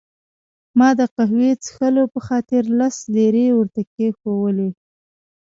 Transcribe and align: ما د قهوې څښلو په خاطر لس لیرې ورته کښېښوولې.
ما 0.77 0.89
د 0.99 1.01
قهوې 1.15 1.51
څښلو 1.63 2.03
په 2.13 2.19
خاطر 2.27 2.61
لس 2.79 2.95
لیرې 3.15 3.47
ورته 3.57 3.81
کښېښوولې. 3.91 4.69